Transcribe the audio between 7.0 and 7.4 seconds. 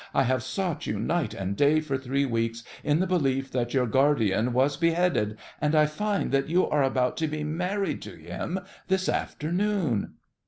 to